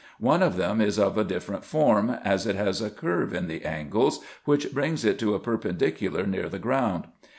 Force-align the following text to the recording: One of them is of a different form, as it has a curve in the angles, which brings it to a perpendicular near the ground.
One 0.19 0.41
of 0.41 0.57
them 0.57 0.81
is 0.81 0.97
of 0.97 1.15
a 1.15 1.23
different 1.23 1.63
form, 1.63 2.09
as 2.09 2.47
it 2.47 2.55
has 2.55 2.81
a 2.81 2.89
curve 2.89 3.35
in 3.35 3.45
the 3.47 3.63
angles, 3.63 4.19
which 4.45 4.73
brings 4.73 5.05
it 5.05 5.19
to 5.19 5.35
a 5.35 5.39
perpendicular 5.39 6.25
near 6.25 6.49
the 6.49 6.57
ground. 6.57 7.03